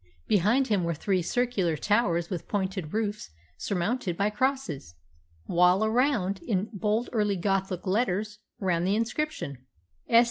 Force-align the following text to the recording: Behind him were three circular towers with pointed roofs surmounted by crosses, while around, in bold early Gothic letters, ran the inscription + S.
Behind 0.27 0.65
him 0.65 0.83
were 0.83 0.95
three 0.95 1.21
circular 1.21 1.77
towers 1.77 2.31
with 2.31 2.47
pointed 2.47 2.91
roofs 2.91 3.29
surmounted 3.59 4.17
by 4.17 4.31
crosses, 4.31 4.95
while 5.45 5.85
around, 5.85 6.41
in 6.41 6.71
bold 6.73 7.07
early 7.13 7.35
Gothic 7.37 7.85
letters, 7.85 8.39
ran 8.59 8.83
the 8.83 8.95
inscription 8.95 9.59
+ 9.85 10.09
S. 10.09 10.19